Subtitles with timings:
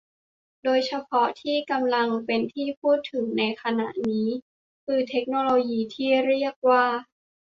[0.63, 4.27] โดยเฉพาะที่กำลังเป็นที่พูดถึงในขณะนี้
[4.85, 6.85] คือเทคโนโลยีที่เรียกว่า